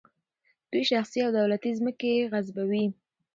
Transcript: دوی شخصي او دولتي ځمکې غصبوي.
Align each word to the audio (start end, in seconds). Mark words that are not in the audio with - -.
دوی 0.71 0.83
شخصي 0.91 1.19
او 1.25 1.31
دولتي 1.39 1.71
ځمکې 1.79 2.29
غصبوي. 2.31 2.85